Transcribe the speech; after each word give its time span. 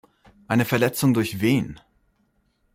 Eine 0.47 0.65
Verletzung 0.65 1.13
durch 1.13 1.41
wen? 1.41 1.79